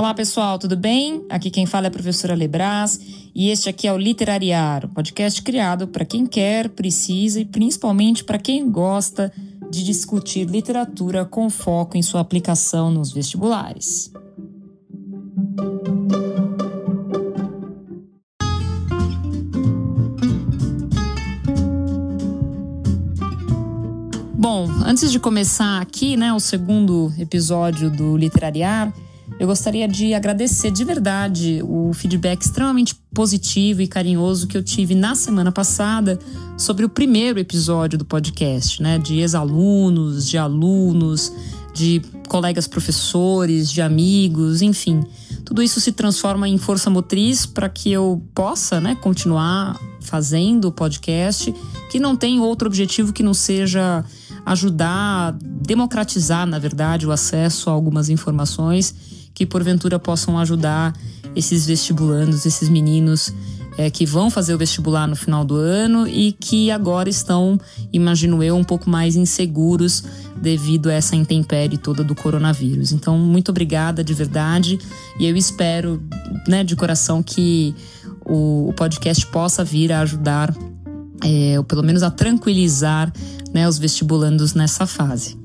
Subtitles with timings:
[0.00, 1.26] Olá pessoal, tudo bem?
[1.28, 2.98] Aqui quem fala é a professora Lebras
[3.34, 8.24] e este aqui é o Literariar, um podcast criado para quem quer, precisa e principalmente
[8.24, 9.30] para quem gosta
[9.70, 14.10] de discutir literatura com foco em sua aplicação nos vestibulares.
[24.32, 28.90] Bom, antes de começar aqui, né, o segundo episódio do Literariar,
[29.40, 34.94] eu gostaria de agradecer de verdade o feedback extremamente positivo e carinhoso que eu tive
[34.94, 36.18] na semana passada
[36.58, 38.98] sobre o primeiro episódio do podcast, né?
[38.98, 41.32] De ex-alunos, de alunos,
[41.72, 45.02] de colegas professores, de amigos, enfim.
[45.42, 50.72] Tudo isso se transforma em força motriz para que eu possa, né, continuar fazendo o
[50.72, 51.50] podcast,
[51.90, 54.04] que não tem outro objetivo que não seja
[54.44, 60.94] ajudar, democratizar, na verdade, o acesso a algumas informações que porventura possam ajudar
[61.34, 63.32] esses vestibulandos, esses meninos
[63.78, 67.58] é, que vão fazer o vestibular no final do ano e que agora estão,
[67.92, 70.04] imagino eu, um pouco mais inseguros
[70.40, 72.92] devido a essa intempérie toda do coronavírus.
[72.92, 74.78] Então, muito obrigada de verdade
[75.18, 76.02] e eu espero,
[76.46, 77.74] né, de coração que
[78.24, 80.54] o, o podcast possa vir a ajudar,
[81.24, 83.12] é, ou pelo menos a tranquilizar,
[83.52, 85.38] né, os vestibulandos nessa fase.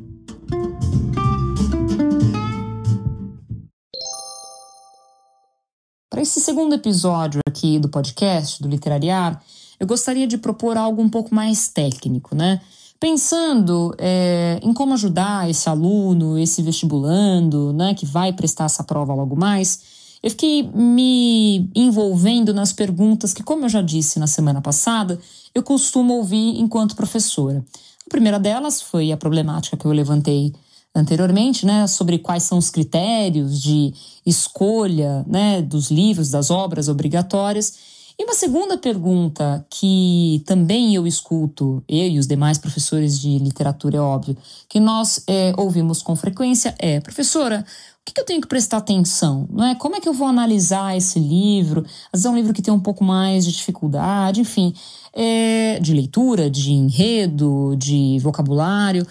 [6.26, 9.40] Esse segundo episódio aqui do podcast, do Literariar,
[9.80, 12.60] eu gostaria de propor algo um pouco mais técnico, né?
[13.00, 19.14] Pensando é, em como ajudar esse aluno, esse vestibulando, né, que vai prestar essa prova
[19.14, 24.62] logo mais, eu fiquei me envolvendo nas perguntas que, como eu já disse na semana
[24.62, 25.20] passada,
[25.54, 27.64] eu costumo ouvir enquanto professora.
[28.08, 30.54] A primeira delas foi a problemática que eu levantei
[30.96, 33.94] anteriormente, né, sobre quais são os critérios de
[34.26, 37.94] escolha, né, dos livros, das obras obrigatórias.
[38.18, 43.98] E uma segunda pergunta que também eu escuto, eu e os demais professores de literatura,
[43.98, 44.38] é óbvio,
[44.70, 47.66] que nós é, ouvimos com frequência é: professora,
[48.08, 49.46] o que eu tenho que prestar atenção?
[49.52, 49.76] Não é?
[49.76, 51.82] Como é que eu vou analisar esse livro?
[52.14, 54.74] Às vezes é um livro que tem um pouco mais de dificuldade, enfim,
[55.12, 59.06] é, de leitura, de enredo, de vocabulário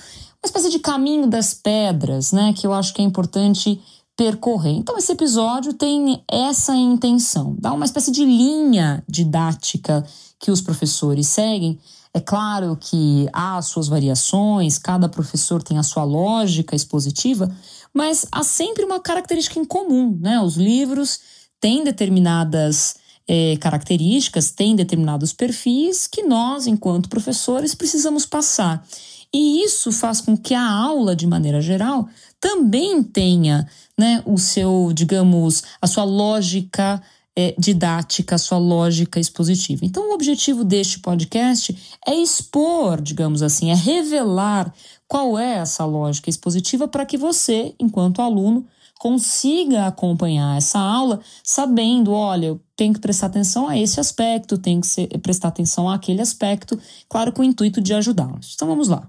[0.45, 3.81] uma espécie de caminho das pedras, né, que eu acho que é importante
[4.15, 4.73] percorrer.
[4.73, 10.05] Então, esse episódio tem essa intenção, dar uma espécie de linha didática
[10.39, 11.79] que os professores seguem.
[12.13, 17.51] É claro que há suas variações, cada professor tem a sua lógica expositiva,
[17.93, 20.41] mas há sempre uma característica em comum, né?
[20.41, 21.19] Os livros
[21.59, 22.97] têm determinadas
[23.29, 28.87] é, características, têm determinados perfis que nós, enquanto professores, precisamos passar.
[29.33, 32.09] E isso faz com que a aula, de maneira geral,
[32.41, 33.69] também tenha
[33.99, 37.03] né, o seu, digamos, a sua lógica
[37.37, 39.85] é, didática, a sua lógica expositiva.
[39.85, 44.73] Então, o objetivo deste podcast é expor, digamos assim, é revelar
[45.09, 48.65] qual é essa lógica expositiva para que você, enquanto aluno,
[48.99, 54.81] consiga acompanhar essa aula sabendo, olha, eu tenho que prestar atenção a esse aspecto, tenho
[54.81, 56.79] que ser, prestar atenção àquele aspecto,
[57.09, 58.53] claro, com o intuito de ajudá-los.
[58.55, 59.09] Então vamos lá.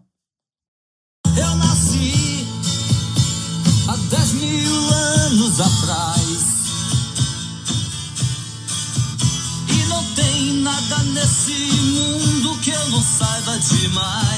[1.38, 2.46] Eu nasci
[3.88, 6.56] há dez mil anos atrás.
[9.70, 14.35] E não tem nada nesse mundo que eu não saiba demais.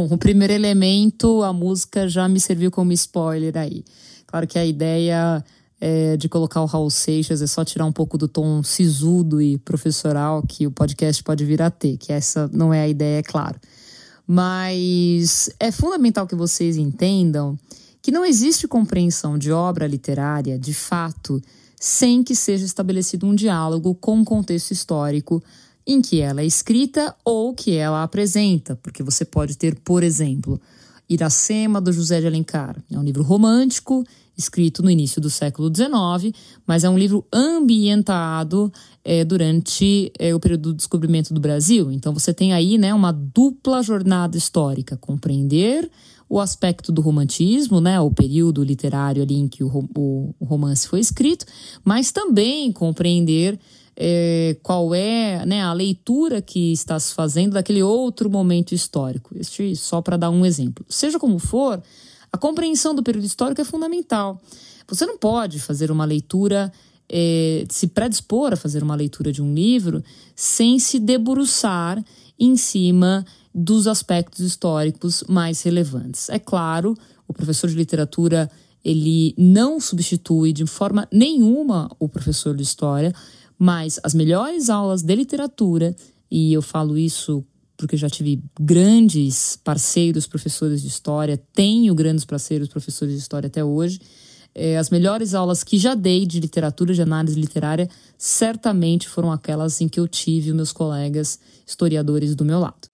[0.00, 3.84] Bom, o primeiro elemento, a música já me serviu como spoiler aí.
[4.26, 5.44] Claro que a ideia
[5.78, 9.58] é, de colocar o Raul Seixas é só tirar um pouco do tom sisudo e
[9.58, 13.22] professoral que o podcast pode vir a ter, que essa não é a ideia, é
[13.22, 13.60] claro.
[14.26, 17.58] Mas é fundamental que vocês entendam
[18.00, 21.42] que não existe compreensão de obra literária, de fato,
[21.78, 25.42] sem que seja estabelecido um diálogo com o contexto histórico
[25.92, 30.60] em que ela é escrita ou que ela apresenta, porque você pode ter, por exemplo,
[31.08, 32.76] Iracema do José de Alencar.
[32.90, 34.04] É um livro romântico,
[34.36, 36.34] escrito no início do século XIX,
[36.66, 38.72] mas é um livro ambientado
[39.04, 41.90] é, durante é, o período do descobrimento do Brasil.
[41.90, 45.90] Então você tem aí né, uma dupla jornada histórica, compreender
[46.28, 50.86] o aspecto do romantismo, né, o período literário ali em que o, o, o romance
[50.86, 51.44] foi escrito,
[51.84, 53.58] mas também compreender
[54.02, 59.36] é, qual é né, a leitura que está se fazendo daquele outro momento histórico.
[59.38, 60.86] Este só para dar um exemplo.
[60.88, 61.82] Seja como for,
[62.32, 64.40] A compreensão do período histórico é fundamental.
[64.88, 66.72] Você não pode fazer uma leitura,
[67.08, 70.02] é, se predispor a fazer uma leitura de um livro
[70.34, 72.02] sem se debruçar
[72.38, 76.28] em cima dos aspectos históricos mais relevantes.
[76.28, 78.48] É claro, o professor de literatura
[78.84, 83.12] ele não substitui de forma nenhuma o professor de história,
[83.62, 85.94] mas as melhores aulas de literatura,
[86.30, 87.44] e eu falo isso
[87.76, 93.62] porque já tive grandes parceiros professores de história, tenho grandes parceiros professores de história até
[93.62, 94.00] hoje.
[94.54, 97.86] É, as melhores aulas que já dei de literatura, de análise literária,
[98.16, 102.88] certamente foram aquelas em que eu tive meus colegas historiadores do meu lado.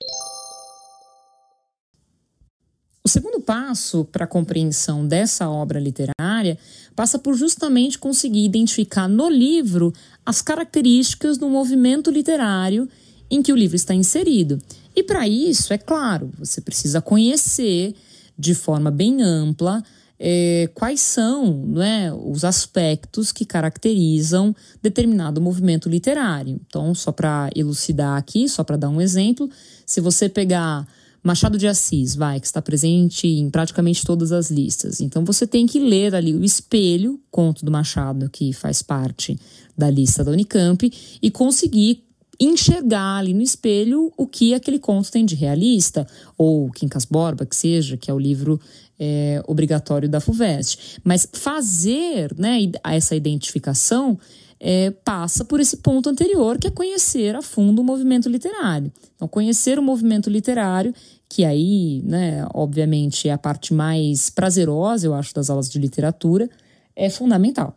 [3.06, 6.58] O segundo passo para a compreensão dessa obra literária
[6.96, 9.93] passa por justamente conseguir identificar no livro
[10.25, 12.88] as características do movimento literário
[13.31, 14.58] em que o livro está inserido.
[14.94, 17.94] E para isso, é claro, você precisa conhecer
[18.38, 19.84] de forma bem ampla
[20.19, 26.58] é, quais são né, os aspectos que caracterizam determinado movimento literário.
[26.66, 29.50] Então, só para elucidar aqui, só para dar um exemplo,
[29.84, 30.87] se você pegar
[31.26, 35.00] Machado de Assis, vai, que está presente em praticamente todas as listas.
[35.00, 39.37] Então você tem que ler ali o Espelho, conto do Machado, que faz parte
[39.76, 40.88] da lista da Unicamp,
[41.20, 42.05] e conseguir
[42.38, 46.06] enxergar ali no espelho o que aquele conto tem de realista,
[46.38, 48.61] ou Quincas Borba, que seja, que é o livro
[48.96, 51.00] é, obrigatório da FUVEST.
[51.02, 54.17] Mas fazer né, essa identificação
[54.58, 58.93] é, passa por esse ponto anterior, que é conhecer a fundo o movimento literário.
[59.14, 60.94] Então, conhecer o movimento literário,
[61.28, 66.49] que aí, né, obviamente, é a parte mais prazerosa, eu acho, das aulas de literatura,
[66.94, 67.76] é fundamental.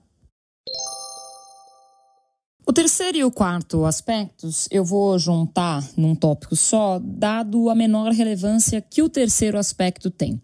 [2.66, 8.12] O terceiro e o quarto aspectos eu vou juntar num tópico só, dado a menor
[8.12, 10.40] relevância que o terceiro aspecto tem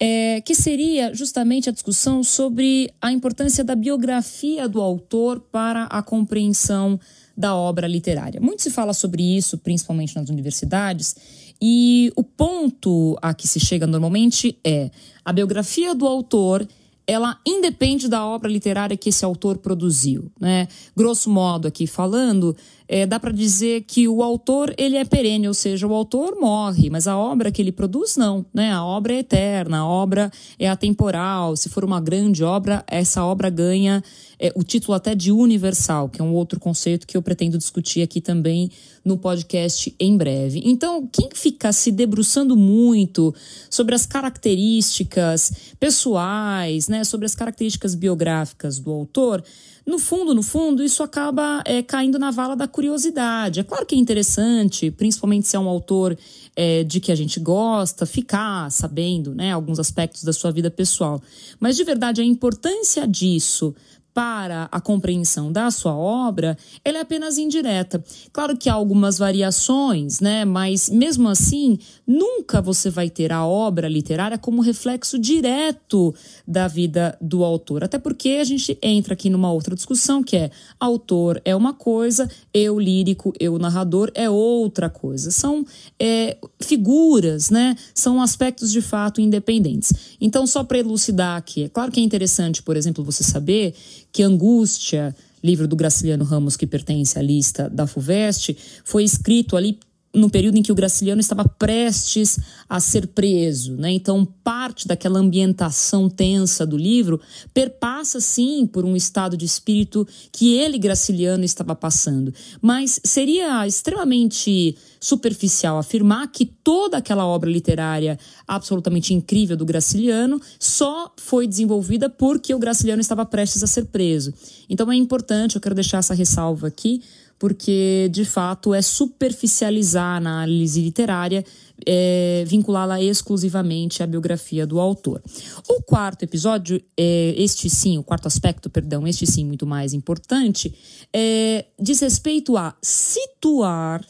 [0.00, 6.02] é, que seria justamente a discussão sobre a importância da biografia do autor para a
[6.02, 6.98] compreensão
[7.36, 8.40] da obra literária.
[8.40, 11.14] Muito se fala sobre isso, principalmente nas universidades,
[11.60, 14.90] e o ponto a que se chega normalmente é
[15.24, 16.66] a biografia do autor
[17.06, 20.68] ela independe da obra literária que esse autor produziu, né?
[20.96, 22.56] Grosso modo aqui falando,
[22.92, 26.90] é, dá para dizer que o autor ele é perene, ou seja, o autor morre,
[26.90, 28.72] mas a obra que ele produz não, né?
[28.72, 30.28] A obra é eterna, a obra
[30.58, 31.54] é atemporal.
[31.54, 34.02] Se for uma grande obra, essa obra ganha
[34.40, 38.02] é, o título até de universal, que é um outro conceito que eu pretendo discutir
[38.02, 38.68] aqui também
[39.04, 40.60] no podcast em breve.
[40.64, 43.32] Então, quem fica se debruçando muito
[43.70, 49.44] sobre as características pessoais, né, sobre as características biográficas do autor,
[49.90, 53.60] no fundo, no fundo, isso acaba é, caindo na vala da curiosidade.
[53.60, 56.16] É claro que é interessante, principalmente se é um autor
[56.56, 61.20] é, de que a gente gosta, ficar sabendo né, alguns aspectos da sua vida pessoal.
[61.58, 63.74] Mas, de verdade, a importância disso
[64.12, 68.02] para a compreensão da sua obra, ela é apenas indireta.
[68.32, 70.44] Claro que há algumas variações, né?
[70.44, 76.14] Mas mesmo assim, nunca você vai ter a obra literária como reflexo direto
[76.46, 77.84] da vida do autor.
[77.84, 82.28] Até porque a gente entra aqui numa outra discussão que é autor é uma coisa,
[82.52, 85.30] eu lírico, eu narrador é outra coisa.
[85.30, 85.64] São
[85.98, 87.76] é, figuras, né?
[87.94, 89.92] São aspectos de fato independentes.
[90.20, 93.74] Então, só para elucidar aqui, é claro que é interessante, por exemplo, você saber
[94.12, 99.78] que Angústia, livro do Graciliano Ramos, que pertence à lista da FUVEST, foi escrito ali
[100.12, 102.38] no período em que o Graciliano estava prestes
[102.68, 103.92] a ser preso, né?
[103.92, 107.20] Então, parte daquela ambientação tensa do livro
[107.54, 114.76] perpassa sim por um estado de espírito que ele Graciliano estava passando, mas seria extremamente
[114.98, 122.54] superficial afirmar que toda aquela obra literária absolutamente incrível do Graciliano só foi desenvolvida porque
[122.54, 124.34] o Graciliano estava prestes a ser preso.
[124.68, 127.02] Então é importante, eu quero deixar essa ressalva aqui,
[127.40, 131.42] porque de fato é superficializar a análise literária,
[131.86, 135.22] é, vinculá-la exclusivamente à biografia do autor.
[135.66, 140.72] O quarto episódio, é, este sim, o quarto aspecto, perdão, este sim, muito mais importante,
[141.14, 144.04] é, diz respeito a situar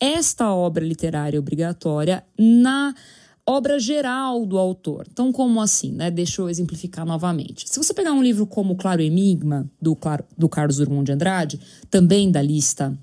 [0.00, 2.92] esta obra literária obrigatória na
[3.46, 5.06] obra geral do autor.
[5.10, 5.92] Então, como assim?
[5.92, 6.10] Né?
[6.10, 7.68] Deixa eu exemplificar novamente.
[7.68, 9.98] Se você pegar um livro como Claro Enigma, do,
[10.36, 12.96] do Carlos Drummond de Andrade, também da lista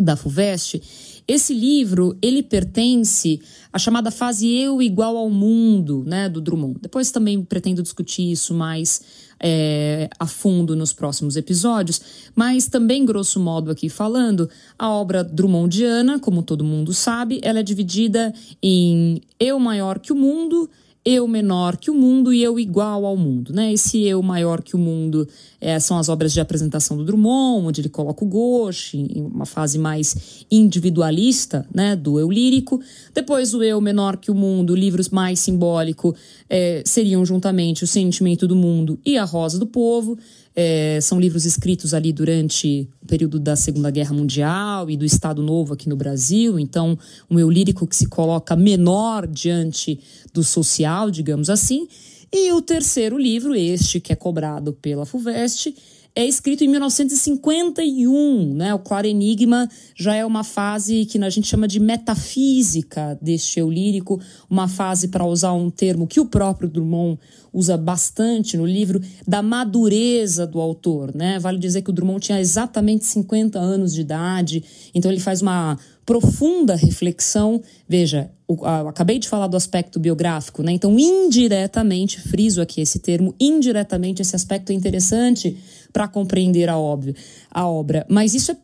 [0.00, 0.82] da FUVEST,
[1.28, 3.40] esse livro, ele pertence
[3.72, 6.78] à chamada fase eu igual ao mundo, né, do Drummond.
[6.80, 9.00] Depois também pretendo discutir isso mais
[9.40, 12.00] é, a fundo nos próximos episódios,
[12.34, 14.48] mas também, grosso modo aqui falando,
[14.78, 20.16] a obra Drummondiana, como todo mundo sabe, ela é dividida em eu maior que o
[20.16, 20.70] mundo,
[21.06, 23.52] eu menor que o mundo e eu igual ao mundo.
[23.52, 23.72] Né?
[23.72, 25.28] Esse eu maior que o mundo
[25.60, 29.46] é, são as obras de apresentação do Drummond, onde ele coloca o Gauche em uma
[29.46, 32.80] fase mais individualista né, do eu lírico.
[33.14, 36.12] Depois, o eu menor que o mundo, livros mais simbólico,
[36.50, 40.18] é, seriam juntamente o sentimento do mundo e a rosa do povo.
[40.58, 45.42] É, são livros escritos ali durante o período da Segunda Guerra Mundial e do Estado
[45.42, 46.58] Novo aqui no Brasil.
[46.58, 46.98] Então,
[47.30, 50.00] um eu lírico que se coloca menor diante
[50.32, 51.86] do social, digamos assim.
[52.32, 55.74] E o terceiro livro, este que é cobrado pela FUVEST,
[56.16, 58.72] é escrito em 1951, né?
[58.72, 63.70] O Claro Enigma já é uma fase que a gente chama de metafísica deste eu
[63.70, 64.18] lírico,
[64.48, 67.18] uma fase, para usar um termo que o próprio Drummond
[67.52, 71.38] usa bastante no livro, da madureza do autor, né?
[71.38, 75.78] Vale dizer que o Drummond tinha exatamente 50 anos de idade, então ele faz uma
[76.06, 77.60] profunda reflexão.
[77.88, 80.72] Veja, eu acabei de falar do aspecto biográfico, né?
[80.72, 85.56] Então, indiretamente, friso aqui esse termo, indiretamente, esse aspecto é interessante
[85.96, 87.14] para compreender a, óbvio,
[87.50, 88.04] a obra.
[88.06, 88.56] Mas isso é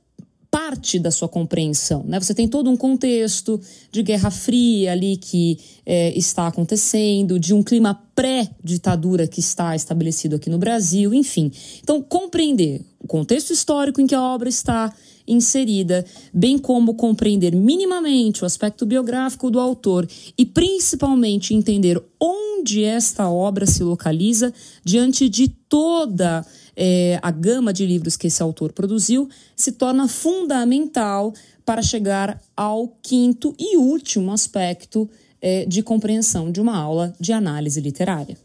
[0.51, 2.05] parte da sua compreensão.
[2.07, 2.21] Né?
[2.21, 3.59] Você tem todo um contexto
[3.91, 10.37] de Guerra Fria ali que é, está acontecendo, de um clima pré-ditadura que está estabelecido
[10.37, 11.51] aqui no Brasil, enfim.
[11.83, 14.93] Então, compreender o contexto histórico em que a obra está
[15.27, 23.31] inserida, bem como compreender minimamente o aspecto biográfico do autor e principalmente entender onde esta
[23.31, 24.53] obra se localiza
[24.85, 26.45] diante de toda
[26.77, 31.33] é, a gama de livros que esse autor produziu, se torna fundamental
[31.65, 35.09] para chegar ao quinto e último aspecto
[35.41, 38.37] é, de compreensão de uma aula de análise literária.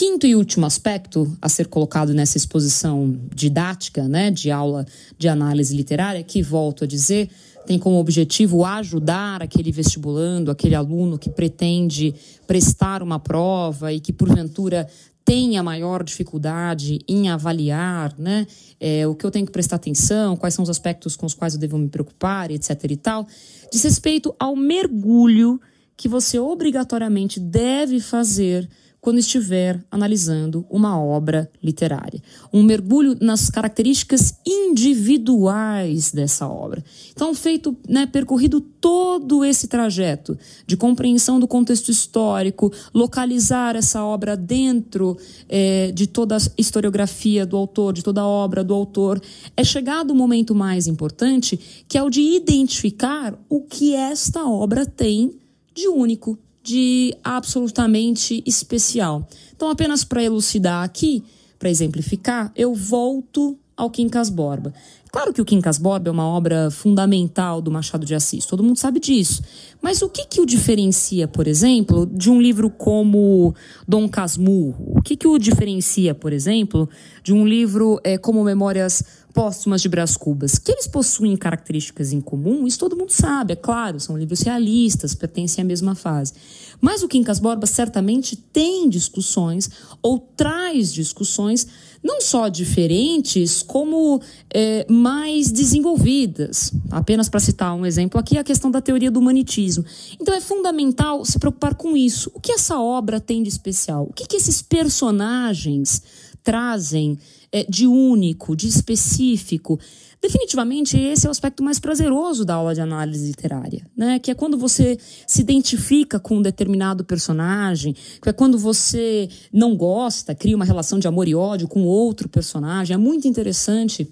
[0.00, 4.86] Quinto e último aspecto a ser colocado nessa exposição didática, né, de aula
[5.18, 7.28] de análise literária, que volto a dizer,
[7.66, 12.14] tem como objetivo ajudar aquele vestibulando, aquele aluno que pretende
[12.46, 14.88] prestar uma prova e que porventura
[15.22, 18.46] tenha maior dificuldade em avaliar, né,
[18.80, 21.52] é, o que eu tenho que prestar atenção, quais são os aspectos com os quais
[21.52, 22.70] eu devo me preocupar, etc.
[22.90, 23.26] e tal,
[23.70, 25.60] diz respeito ao mergulho
[25.94, 28.66] que você obrigatoriamente deve fazer
[29.00, 32.22] quando estiver analisando uma obra literária.
[32.52, 36.84] Um mergulho nas características individuais dessa obra.
[37.12, 44.36] Então, feito, né, percorrido todo esse trajeto de compreensão do contexto histórico, localizar essa obra
[44.36, 45.16] dentro
[45.48, 49.20] é, de toda a historiografia do autor, de toda a obra do autor,
[49.56, 54.84] é chegado o momento mais importante, que é o de identificar o que esta obra
[54.84, 55.38] tem
[55.74, 56.38] de único,
[56.70, 59.28] de absolutamente especial.
[59.56, 61.24] Então, apenas para elucidar aqui,
[61.58, 64.72] para exemplificar, eu volto ao Quincas Borba.
[65.10, 68.78] Claro que o Quincas Borba é uma obra fundamental do Machado de Assis, todo mundo
[68.78, 69.42] sabe disso.
[69.82, 73.52] Mas o que, que o diferencia, por exemplo, de um livro como
[73.88, 74.92] Dom Casmurro?
[74.96, 76.88] O que, que o diferencia, por exemplo,
[77.24, 80.58] de um livro é, como Memórias Póstumas de Brás Cubas?
[80.58, 85.14] Que eles possuem características em comum, isso todo mundo sabe, é claro, são livros realistas,
[85.14, 86.32] pertencem à mesma fase.
[86.80, 89.70] Mas o Quincas Borba certamente tem discussões
[90.02, 91.66] ou traz discussões
[92.02, 94.20] não só diferentes, como
[94.52, 96.72] é, mais desenvolvidas.
[96.90, 99.84] Apenas para citar um exemplo aqui, a questão da teoria do humanitismo.
[100.18, 102.30] Então é fundamental se preocupar com isso.
[102.34, 104.06] O que essa obra tem de especial?
[104.08, 106.02] O que, que esses personagens
[106.42, 107.18] trazem
[107.52, 109.78] é, de único, de específico?
[110.22, 114.18] Definitivamente, esse é o aspecto mais prazeroso da aula de análise literária, né?
[114.18, 119.74] Que é quando você se identifica com um determinado personagem, que é quando você não
[119.74, 122.94] gosta, cria uma relação de amor e ódio com outro personagem.
[122.94, 124.06] É muito interessante.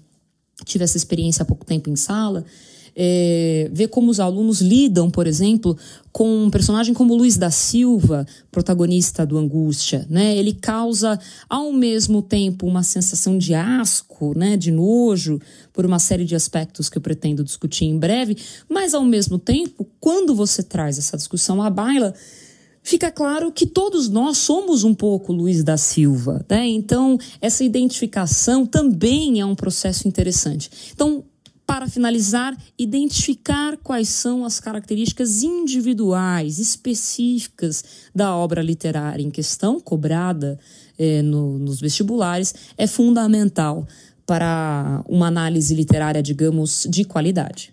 [0.65, 2.43] Tive essa experiência há pouco tempo em sala
[3.01, 5.77] é, ver como os alunos lidam, por exemplo,
[6.11, 10.05] com um personagem como Luiz da Silva, protagonista do Angústia.
[10.09, 10.35] Né?
[10.35, 11.17] Ele causa,
[11.49, 14.57] ao mesmo tempo, uma sensação de asco, né?
[14.57, 15.39] de nojo,
[15.71, 18.35] por uma série de aspectos que eu pretendo discutir em breve,
[18.67, 22.13] mas, ao mesmo tempo, quando você traz essa discussão à baila,
[22.83, 26.67] fica claro que todos nós somos um pouco Luiz da Silva, né?
[26.67, 30.69] Então, essa identificação também é um processo interessante.
[30.93, 31.23] Então,
[31.69, 37.83] para finalizar, identificar quais são as características individuais, específicas
[38.13, 40.57] da obra literária em questão, cobrada
[40.97, 43.87] eh, no, nos vestibulares, é fundamental
[44.25, 47.71] para uma análise literária, digamos, de qualidade.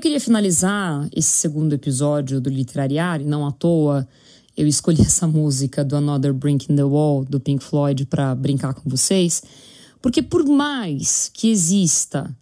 [0.00, 4.08] Eu queria finalizar esse segundo episódio do Literariário, não à toa
[4.56, 8.72] eu escolhi essa música do Another Brink in the Wall, do Pink Floyd, para brincar
[8.72, 9.42] com vocês,
[10.00, 12.34] porque por mais que exista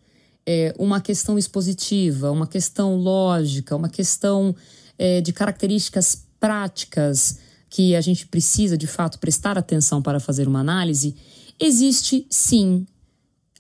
[0.46, 4.54] é, uma questão expositiva, uma questão lógica, uma questão
[4.96, 10.60] é, de características práticas que a gente precisa de fato prestar atenção para fazer uma
[10.60, 11.16] análise,
[11.58, 12.86] existe sim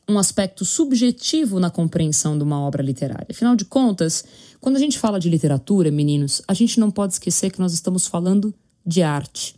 [0.08, 3.26] um aspecto subjetivo na compreensão de uma obra literária.
[3.30, 4.24] Afinal de contas,
[4.60, 8.06] quando a gente fala de literatura, meninos, a gente não pode esquecer que nós estamos
[8.06, 8.54] falando
[8.86, 9.54] de arte.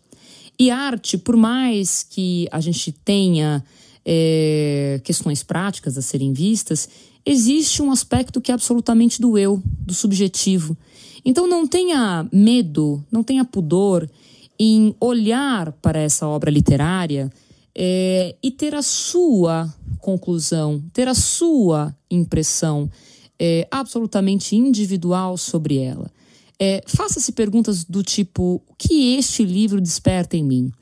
[0.58, 3.64] E arte, por mais que a gente tenha
[4.04, 6.88] é, questões práticas a serem vistas,
[7.24, 10.76] existe um aspecto que é absolutamente do eu, do subjetivo.
[11.24, 14.10] Então não tenha medo, não tenha pudor
[14.58, 17.32] em olhar para essa obra literária
[17.74, 22.90] é, e ter a sua conclusão, ter a sua impressão
[23.38, 26.10] é, absolutamente individual sobre ela.
[26.58, 30.72] É, Faça-se perguntas do tipo: o que este livro desperta em mim?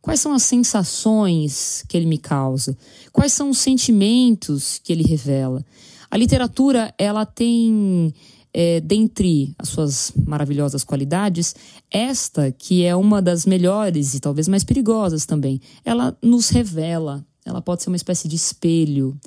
[0.00, 2.76] Quais são as sensações que ele me causa?
[3.10, 5.64] Quais são os sentimentos que ele revela?
[6.10, 8.12] A literatura, ela tem,
[8.54, 11.56] é, dentre as suas maravilhosas qualidades,
[11.90, 15.60] esta que é uma das melhores e talvez mais perigosas também.
[15.84, 19.18] Ela nos revela, ela pode ser uma espécie de espelho.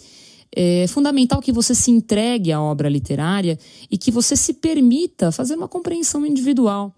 [0.55, 3.60] É fundamental que você se entregue à obra literária
[3.91, 6.96] e que você se permita fazer uma compreensão individual.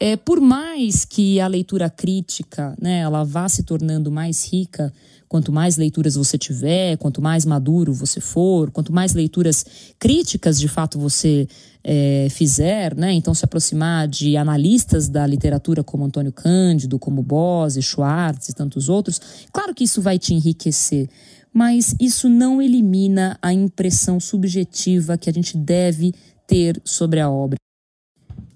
[0.00, 4.92] É, por mais que a leitura crítica né, ela vá se tornando mais rica,
[5.28, 9.64] quanto mais leituras você tiver, quanto mais maduro você for, quanto mais leituras
[9.98, 11.48] críticas de fato você
[11.82, 17.82] é, fizer, né, então se aproximar de analistas da literatura como Antônio Cândido, como Bose,
[17.82, 19.20] Schwartz e tantos outros,
[19.52, 21.08] claro que isso vai te enriquecer
[21.56, 26.12] mas isso não elimina a impressão subjetiva que a gente deve
[26.46, 27.56] ter sobre a obra.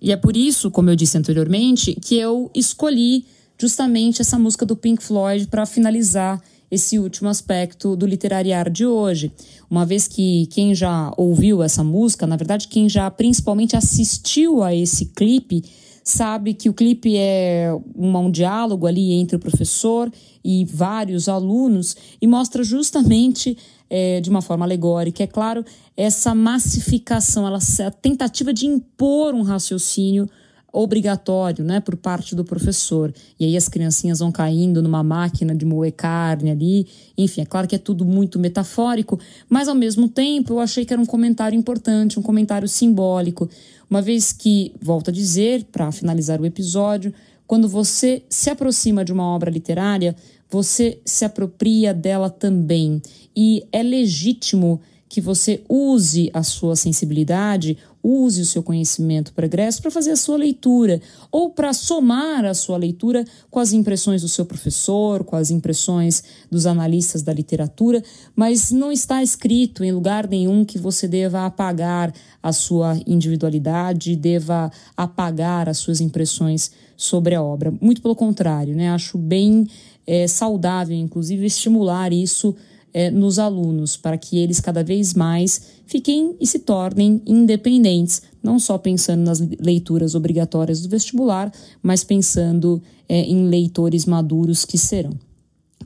[0.02, 3.24] E é por isso, como eu disse anteriormente, que eu escolhi
[3.58, 9.32] justamente essa música do Pink Floyd para finalizar esse último aspecto do literariar de hoje.
[9.68, 14.74] Uma vez que quem já ouviu essa música, na verdade, quem já principalmente assistiu a
[14.74, 15.64] esse clipe,
[16.04, 20.12] sabe que o clipe é um, um diálogo ali entre o professor
[20.44, 23.56] e vários alunos e mostra justamente
[23.88, 25.64] é, de uma forma alegórica, é claro,
[25.96, 30.28] essa massificação, ela, a tentativa de impor um raciocínio
[30.72, 33.12] obrigatório, né, por parte do professor.
[33.38, 36.86] E aí as criancinhas vão caindo numa máquina de moer carne ali.
[37.16, 40.92] Enfim, é claro que é tudo muito metafórico, mas ao mesmo tempo eu achei que
[40.92, 43.48] era um comentário importante, um comentário simbólico.
[43.88, 47.12] Uma vez que, volto a dizer, para finalizar o episódio,
[47.46, 50.14] quando você se aproxima de uma obra literária,
[50.48, 53.02] você se apropria dela também.
[53.34, 59.90] E é legítimo que você use a sua sensibilidade, use o seu conhecimento pregresso para
[59.90, 64.44] fazer a sua leitura ou para somar a sua leitura com as impressões do seu
[64.46, 68.02] professor, com as impressões dos analistas da literatura,
[68.34, 74.70] mas não está escrito em lugar nenhum que você deva apagar a sua individualidade, deva
[74.96, 77.72] apagar as suas impressões sobre a obra.
[77.80, 78.90] Muito pelo contrário, né?
[78.90, 79.66] Acho bem
[80.06, 82.54] é, saudável, inclusive, estimular isso
[82.92, 88.58] é, nos alunos, para que eles cada vez mais fiquem e se tornem independentes, não
[88.58, 95.12] só pensando nas leituras obrigatórias do vestibular, mas pensando é, em leitores maduros que serão.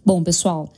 [0.04, 0.72] Bom, pessoal,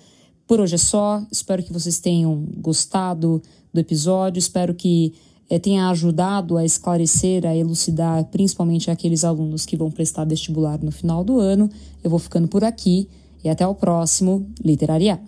[0.46, 1.22] por hoje é só.
[1.30, 4.38] Espero que vocês tenham gostado do episódio.
[4.38, 5.12] Espero que
[5.50, 10.90] é, tenha ajudado a esclarecer, a elucidar, principalmente aqueles alunos que vão prestar vestibular no
[10.90, 11.68] final do ano.
[12.02, 13.08] Eu vou ficando por aqui
[13.42, 15.20] e até o próximo Literariar.